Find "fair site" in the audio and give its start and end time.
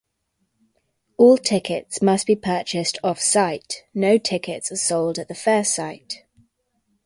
5.35-6.23